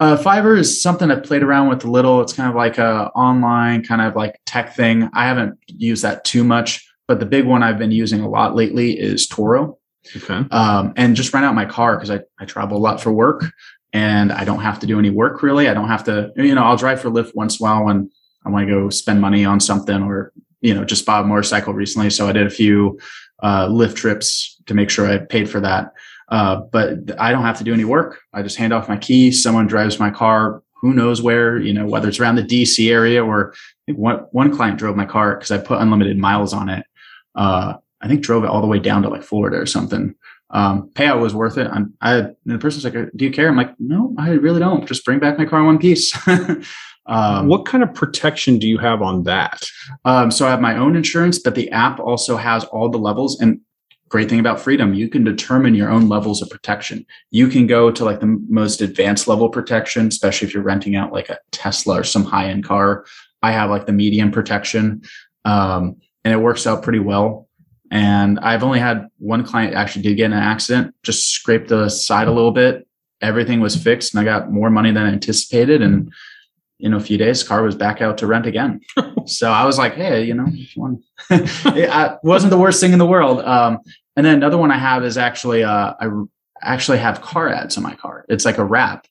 [0.00, 2.20] Uh, Fiverr is something I've played around with a little.
[2.22, 5.10] It's kind of like a online kind of like tech thing.
[5.12, 8.54] I haven't used that too much, but the big one I've been using a lot
[8.54, 9.76] lately is Turo.
[10.16, 10.44] Okay.
[10.50, 13.44] Um, and just rent out my car because I, I travel a lot for work
[13.92, 15.68] and I don't have to do any work really.
[15.68, 18.10] I don't have to, you know, I'll drive for Lyft once in a while when
[18.44, 21.72] I want to go spend money on something or, you know, just bought a motorcycle
[21.72, 22.10] recently.
[22.10, 22.98] So I did a few
[23.42, 25.92] uh, Lyft trips to make sure I paid for that.
[26.28, 28.20] Uh, but I don't have to do any work.
[28.34, 29.42] I just hand off my keys.
[29.42, 30.62] Someone drives my car.
[30.80, 33.54] Who knows where, you know, whether it's around the DC area or
[33.88, 36.84] one, one client drove my car because I put unlimited miles on it.
[37.34, 40.14] Uh, I think drove it all the way down to like Florida or something.
[40.50, 41.68] Um, payout was worth it.
[41.70, 43.48] I'm, I, and the person's like, do you care?
[43.48, 44.86] I'm like, no, I really don't.
[44.86, 46.16] Just bring back my car in one piece.
[47.06, 49.68] um, what kind of protection do you have on that?
[50.04, 53.38] Um, so I have my own insurance, but the app also has all the levels.
[53.40, 53.60] And
[54.08, 57.04] great thing about freedom, you can determine your own levels of protection.
[57.30, 61.12] You can go to like the most advanced level protection, especially if you're renting out
[61.12, 63.04] like a Tesla or some high end car.
[63.42, 65.02] I have like the medium protection.
[65.44, 67.47] Um, and it works out pretty well.
[67.90, 71.88] And I've only had one client actually did get in an accident, just scraped the
[71.88, 72.86] side a little bit.
[73.20, 75.82] Everything was fixed and I got more money than I anticipated.
[75.82, 76.12] And
[76.80, 78.80] in a few days, car was back out to rent again.
[79.26, 80.46] so I was like, hey, you know,
[81.30, 83.40] it wasn't the worst thing in the world.
[83.40, 83.78] Um,
[84.16, 86.08] and then another one I have is actually, uh, I
[86.62, 88.24] actually have car ads on my car.
[88.28, 89.06] It's like a wrap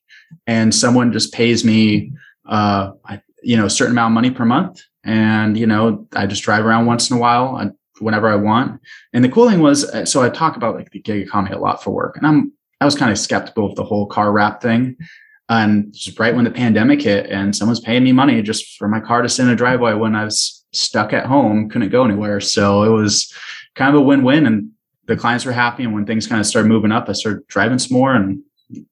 [0.46, 2.12] and someone just pays me,
[2.46, 4.82] uh, I, you know, a certain amount of money per month.
[5.04, 7.56] And, you know, I just drive around once in a while.
[7.56, 8.80] I whenever I want.
[9.12, 11.58] And the cool thing was, uh, so I talk about like the gig economy a
[11.58, 14.62] lot for work, and I'm I was kind of skeptical of the whole car wrap
[14.62, 14.96] thing.
[15.48, 19.00] And just right when the pandemic hit, and someone's paying me money just for my
[19.00, 22.40] car to sit in a driveway when I was stuck at home, couldn't go anywhere.
[22.40, 23.32] So it was
[23.74, 24.70] kind of a win-win, and
[25.06, 25.84] the clients were happy.
[25.84, 28.42] And when things kind of started moving up, I started driving some more, and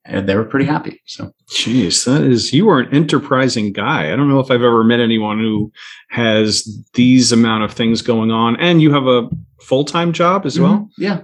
[0.04, 1.00] and they were pretty happy.
[1.06, 4.12] So, jeez, that is you are an enterprising guy.
[4.12, 5.72] I don't know if I've ever met anyone who
[6.10, 9.28] has these amount of things going on, and you have a
[9.60, 10.88] full time job as well.
[10.98, 11.02] Mm-hmm.
[11.02, 11.22] Yeah.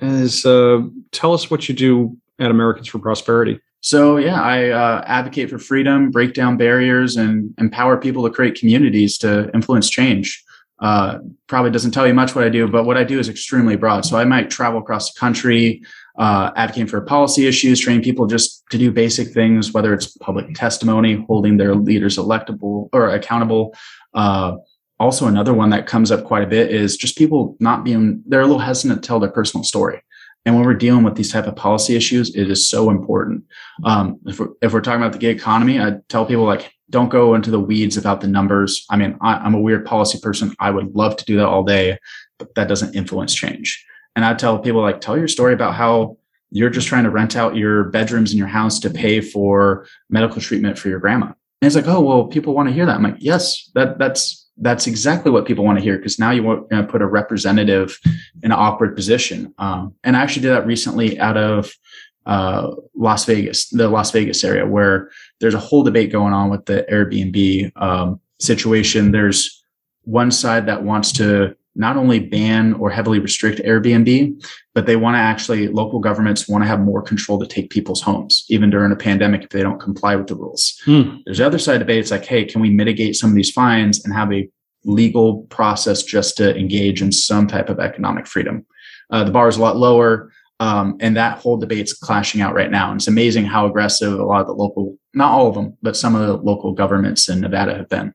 [0.00, 3.60] As uh, tell us what you do at Americans for Prosperity.
[3.80, 8.56] So yeah, I uh, advocate for freedom, break down barriers, and empower people to create
[8.56, 10.42] communities to influence change.
[10.80, 13.76] Uh, probably doesn't tell you much what I do, but what I do is extremely
[13.76, 14.04] broad.
[14.04, 15.82] So I might travel across the country,
[16.18, 20.54] uh, advocating for policy issues, training people just to do basic things, whether it's public
[20.54, 23.74] testimony, holding their leaders electable or accountable.
[24.14, 24.56] Uh,
[24.98, 28.40] also, another one that comes up quite a bit is just people not being, they're
[28.40, 30.02] a little hesitant to tell their personal story.
[30.46, 33.44] And when we're dealing with these type of policy issues, it is so important.
[33.84, 37.08] Um, if, we're, if we're talking about the gig economy, I tell people like, don't
[37.08, 38.86] go into the weeds about the numbers.
[38.88, 40.54] I mean, I, I'm a weird policy person.
[40.60, 41.98] I would love to do that all day,
[42.38, 43.84] but that doesn't influence change.
[44.16, 46.16] And I tell people like, tell your story about how
[46.50, 50.40] you're just trying to rent out your bedrooms in your house to pay for medical
[50.40, 51.26] treatment for your grandma.
[51.26, 52.96] And it's like, oh well, people want to hear that.
[52.96, 56.42] I'm like, yes, that that's that's exactly what people want to hear because now you
[56.42, 57.98] want to put a representative
[58.42, 59.54] in an awkward position.
[59.58, 61.70] Um, and I actually did that recently out of
[62.24, 66.64] uh, Las Vegas, the Las Vegas area, where there's a whole debate going on with
[66.64, 69.12] the Airbnb um, situation.
[69.12, 69.62] There's
[70.02, 74.42] one side that wants to not only ban or heavily restrict Airbnb,
[74.74, 78.02] but they want to actually, local governments want to have more control to take people's
[78.02, 80.80] homes, even during a pandemic, if they don't comply with the rules.
[80.84, 81.18] Hmm.
[81.24, 82.00] There's the other side of debate.
[82.00, 84.48] It's like, hey, can we mitigate some of these fines and have a
[84.84, 88.64] legal process just to engage in some type of economic freedom?
[89.10, 90.32] Uh, the bar is a lot lower.
[90.58, 92.90] Um, and that whole debate's clashing out right now.
[92.90, 95.98] And it's amazing how aggressive a lot of the local, not all of them, but
[95.98, 98.14] some of the local governments in Nevada have been.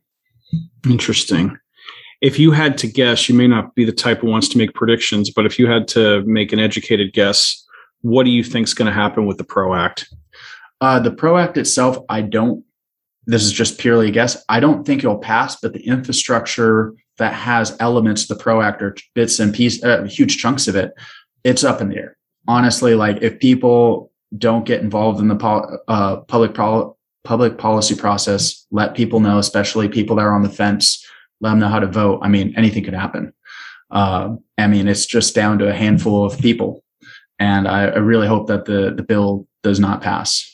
[0.84, 1.56] Interesting
[2.22, 4.74] if you had to guess, you may not be the type who wants to make
[4.76, 7.66] predictions, but if you had to make an educated guess,
[8.02, 10.08] what do you think is going to happen with the PRO Act?
[10.80, 12.64] Uh, the PRO Act itself, I don't.
[13.26, 14.44] This is just purely a guess.
[14.50, 18.96] I don't think it'll pass, but the infrastructure that has elements the PRO Act or
[19.14, 20.94] bits and pieces, uh, huge chunks of it,
[21.44, 22.18] it's up in the air.
[22.48, 27.96] Honestly, like if people don't get involved in the po- uh, public pro- public policy
[27.96, 31.06] process, let people know, especially people that are on the fence
[31.42, 32.20] let them know how to vote.
[32.22, 33.34] I mean, anything could happen.
[33.90, 36.84] Uh, I mean, it's just down to a handful of people,
[37.40, 40.48] and I, I really hope that the the bill does not pass.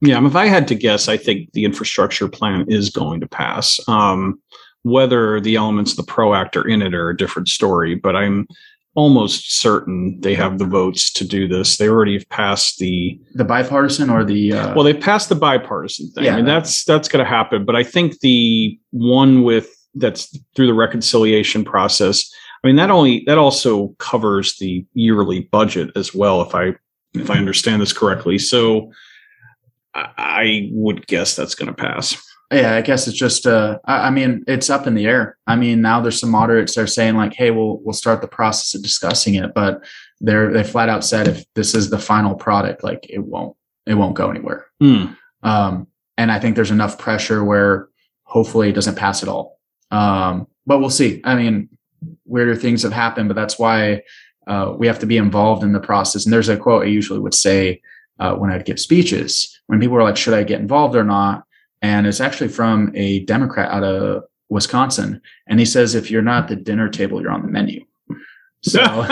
[0.00, 3.80] Yeah, if I had to guess, I think the infrastructure plan is going to pass.
[3.88, 4.40] Um,
[4.82, 8.14] whether the elements of the PRO Act are in it are a different story, but
[8.14, 8.46] I'm
[8.94, 11.76] almost certain they have the votes to do this.
[11.76, 16.10] They already have passed the the bipartisan or the uh, well, they passed the bipartisan
[16.10, 16.24] thing.
[16.24, 17.64] Yeah, I mean, that's that's going to happen.
[17.64, 22.30] But I think the one with that's through the reconciliation process.
[22.62, 26.74] I mean, that only that also covers the yearly budget as well, if I
[27.14, 28.38] if I understand this correctly.
[28.38, 28.92] So
[29.94, 32.16] I would guess that's going to pass.
[32.50, 33.46] Yeah, I guess it's just.
[33.46, 35.36] Uh, I, I mean, it's up in the air.
[35.46, 38.28] I mean, now there's some moderates that are saying like, "Hey, we'll we'll start the
[38.28, 39.84] process of discussing it," but
[40.20, 43.54] they're they flat out said if this is the final product, like it won't
[43.86, 44.66] it won't go anywhere.
[44.82, 45.16] Mm.
[45.42, 47.88] Um, and I think there's enough pressure where
[48.24, 49.57] hopefully it doesn't pass at all.
[49.90, 51.20] Um, but we'll see.
[51.24, 51.68] I mean,
[52.24, 54.02] weirder things have happened, but that's why
[54.46, 56.24] uh, we have to be involved in the process.
[56.24, 57.82] And there's a quote I usually would say
[58.18, 61.44] uh, when I'd give speeches when people are like, should I get involved or not?
[61.82, 65.20] And it's actually from a Democrat out of Wisconsin.
[65.46, 67.84] And he says, if you're not at the dinner table, you're on the menu.
[68.62, 68.80] So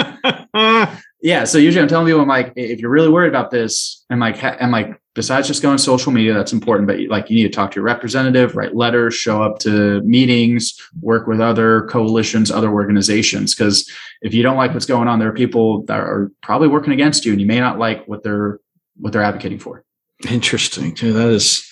[1.26, 1.42] yeah.
[1.42, 4.44] So usually I'm telling people, I'm like, if you're really worried about this, I'm like,
[4.44, 7.72] I'm like, besides just going social media, that's important, but like you need to talk
[7.72, 13.56] to your representative, write letters, show up to meetings, work with other coalitions, other organizations.
[13.56, 13.90] Cause
[14.22, 17.24] if you don't like what's going on, there are people that are probably working against
[17.24, 18.60] you and you may not like what they're,
[18.96, 19.82] what they're advocating for.
[20.30, 20.94] Interesting.
[20.94, 21.68] That is,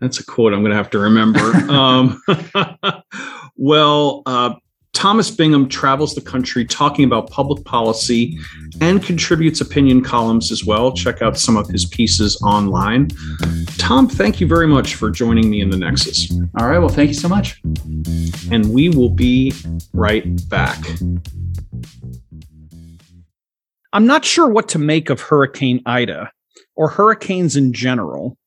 [0.00, 1.40] that's a quote I'm going to have to remember.
[1.70, 2.22] um,
[3.58, 4.54] well, uh,
[4.94, 8.38] Thomas Bingham travels the country talking about public policy
[8.80, 10.92] and contributes opinion columns as well.
[10.92, 13.08] Check out some of his pieces online.
[13.76, 16.32] Tom, thank you very much for joining me in the Nexus.
[16.58, 16.78] All right.
[16.78, 17.60] Well, thank you so much.
[18.50, 19.52] And we will be
[19.92, 20.78] right back.
[23.92, 26.30] I'm not sure what to make of Hurricane Ida
[26.76, 28.38] or hurricanes in general.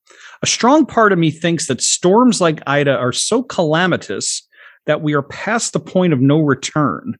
[0.41, 4.46] A strong part of me thinks that storms like Ida are so calamitous
[4.87, 7.15] that we are past the point of no return.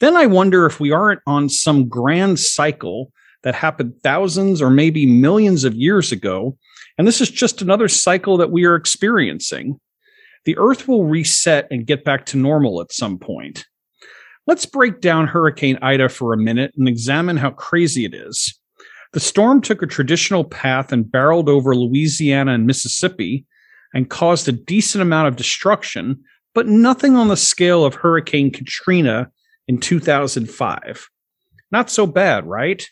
[0.00, 5.06] Then I wonder if we aren't on some grand cycle that happened thousands or maybe
[5.06, 6.56] millions of years ago.
[6.98, 9.80] And this is just another cycle that we are experiencing.
[10.44, 13.64] The earth will reset and get back to normal at some point.
[14.46, 18.58] Let's break down Hurricane Ida for a minute and examine how crazy it is.
[19.12, 23.46] The storm took a traditional path and barreled over Louisiana and Mississippi
[23.94, 26.22] and caused a decent amount of destruction,
[26.58, 29.30] but nothing on the scale of Hurricane Katrina
[29.68, 31.08] in 2005.
[31.70, 32.84] Not so bad, right?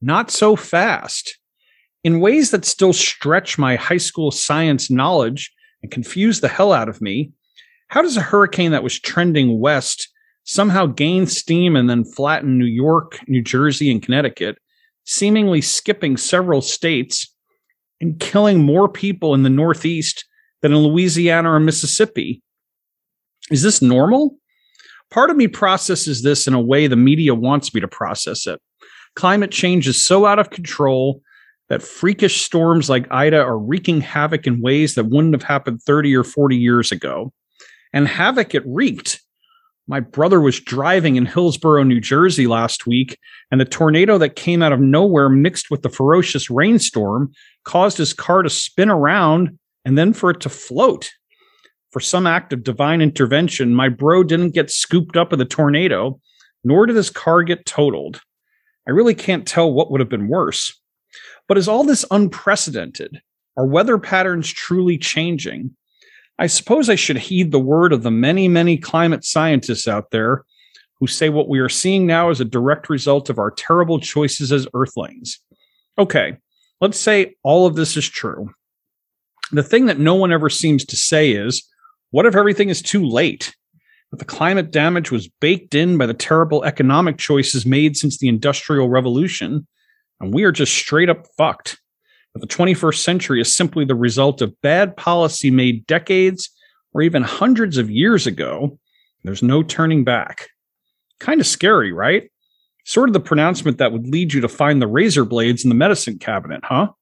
[0.00, 1.36] Not so fast.
[2.04, 5.52] In ways that still stretch my high school science knowledge
[5.82, 7.32] and confuse the hell out of me,
[7.88, 10.08] how does a hurricane that was trending west
[10.44, 14.56] somehow gain steam and then flatten New York, New Jersey, and Connecticut,
[15.02, 17.34] seemingly skipping several states
[18.00, 20.24] and killing more people in the Northeast
[20.62, 22.40] than in Louisiana or Mississippi?
[23.50, 24.36] Is this normal?
[25.10, 28.60] Part of me processes this in a way the media wants me to process it.
[29.16, 31.20] Climate change is so out of control
[31.68, 36.14] that freakish storms like Ida are wreaking havoc in ways that wouldn't have happened 30
[36.16, 37.32] or 40 years ago.
[37.92, 39.20] And havoc it wreaked.
[39.86, 43.18] My brother was driving in Hillsborough, New Jersey last week,
[43.50, 47.32] and the tornado that came out of nowhere mixed with the ferocious rainstorm
[47.64, 51.10] caused his car to spin around and then for it to float.
[51.94, 56.20] For some act of divine intervention, my bro didn't get scooped up in the tornado,
[56.64, 58.20] nor did his car get totaled.
[58.88, 60.76] I really can't tell what would have been worse.
[61.46, 63.22] But is all this unprecedented?
[63.56, 65.76] Are weather patterns truly changing?
[66.36, 70.44] I suppose I should heed the word of the many, many climate scientists out there
[70.98, 74.50] who say what we are seeing now is a direct result of our terrible choices
[74.50, 75.38] as Earthlings.
[75.96, 76.38] Okay,
[76.80, 78.50] let's say all of this is true.
[79.52, 81.70] The thing that no one ever seems to say is
[82.14, 83.56] what if everything is too late?
[84.12, 88.28] That the climate damage was baked in by the terrible economic choices made since the
[88.28, 89.66] Industrial Revolution,
[90.20, 91.76] and we are just straight up fucked
[92.32, 96.50] that the 21st century is simply the result of bad policy made decades
[96.92, 98.78] or even hundreds of years ago.
[99.24, 100.50] There's no turning back.
[101.18, 102.30] Kind of scary, right?
[102.84, 105.74] Sort of the pronouncement that would lead you to find the razor blades in the
[105.74, 106.92] medicine cabinet, huh?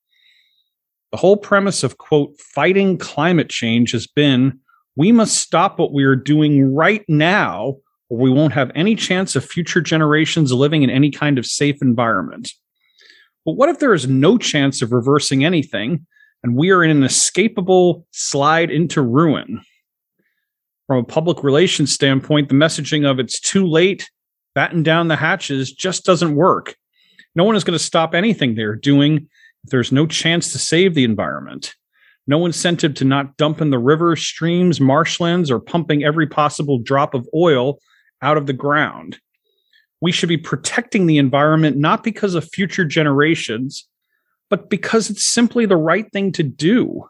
[1.10, 4.61] The whole premise of, quote, fighting climate change has been
[4.96, 7.76] we must stop what we are doing right now,
[8.08, 11.80] or we won't have any chance of future generations living in any kind of safe
[11.80, 12.50] environment.
[13.44, 16.06] But what if there is no chance of reversing anything
[16.42, 19.62] and we are in an escapable slide into ruin?
[20.86, 24.10] From a public relations standpoint, the messaging of it's too late,
[24.54, 26.76] batten down the hatches just doesn't work.
[27.34, 29.28] No one is going to stop anything they're doing
[29.64, 31.74] if there's no chance to save the environment.
[32.26, 37.14] No incentive to not dump in the rivers, streams, marshlands, or pumping every possible drop
[37.14, 37.78] of oil
[38.22, 39.18] out of the ground
[40.02, 43.88] we should be protecting the environment not because of future generations,
[44.50, 47.04] but because it's simply the right thing to do.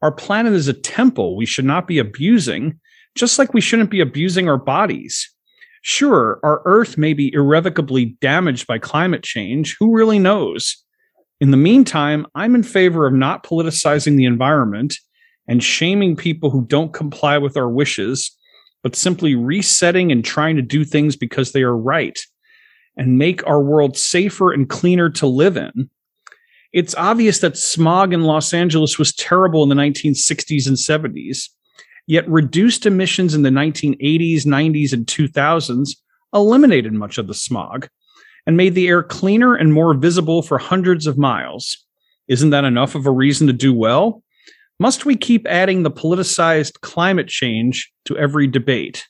[0.00, 2.80] Our planet is a temple we should not be abusing,
[3.14, 5.30] just like we shouldn't be abusing our bodies.
[5.82, 9.76] Sure, our Earth may be irrevocably damaged by climate change.
[9.78, 10.82] Who really knows?
[11.40, 14.96] In the meantime, I'm in favor of not politicizing the environment
[15.48, 18.30] and shaming people who don't comply with our wishes
[18.84, 22.20] but simply resetting and trying to do things because they are right
[22.96, 25.88] and make our world safer and cleaner to live in.
[26.72, 31.48] It's obvious that smog in Los Angeles was terrible in the 1960s and 70s,
[32.06, 35.90] yet reduced emissions in the 1980s, 90s, and 2000s
[36.34, 37.88] eliminated much of the smog
[38.46, 41.76] and made the air cleaner and more visible for hundreds of miles.
[42.28, 44.22] Isn't that enough of a reason to do well?
[44.78, 49.06] Must we keep adding the politicized climate change to every debate?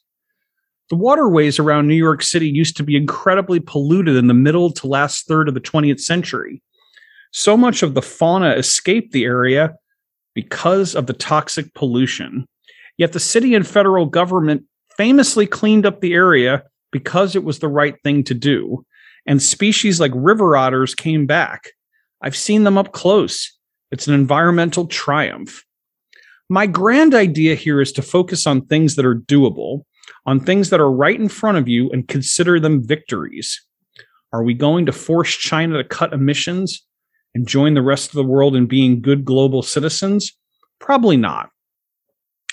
[0.91, 4.87] The waterways around New York City used to be incredibly polluted in the middle to
[4.87, 6.63] last third of the 20th century.
[7.33, 9.75] So much of the fauna escaped the area
[10.35, 12.47] because of the toxic pollution.
[12.99, 14.65] Yet the city and federal government
[14.97, 18.85] famously cleaned up the area because it was the right thing to do.
[19.27, 21.71] And species like river otters came back.
[22.23, 23.51] I've seen them up close.
[23.91, 25.65] It's an environmental triumph.
[26.49, 29.83] My grand idea here is to focus on things that are doable,
[30.27, 33.65] on things that are right in front of you, and consider them victories.
[34.33, 36.85] Are we going to force China to cut emissions
[37.35, 40.33] and join the rest of the world in being good global citizens?
[40.81, 41.51] Probably not.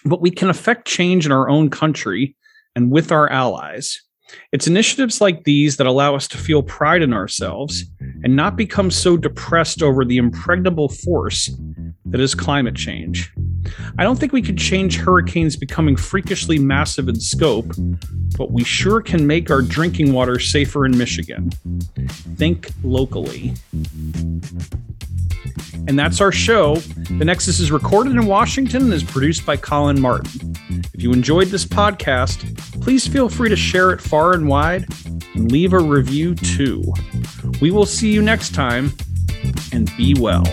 [0.05, 2.35] But we can affect change in our own country
[2.75, 4.01] and with our allies.
[4.51, 8.21] It's initiatives like these that allow us to feel pride in ourselves mm-hmm.
[8.23, 11.49] and not become so depressed over the impregnable force
[12.11, 13.31] that is climate change.
[13.97, 17.71] I don't think we could change hurricanes becoming freakishly massive in scope,
[18.37, 21.51] but we sure can make our drinking water safer in Michigan.
[22.35, 23.53] Think locally.
[25.87, 26.75] And that's our show.
[26.75, 30.55] The Nexus is recorded in Washington and is produced by Colin Martin.
[30.93, 34.85] If you enjoyed this podcast, please feel free to share it far and wide
[35.33, 36.83] and leave a review too.
[37.61, 38.93] We will see you next time
[39.71, 40.45] and be well.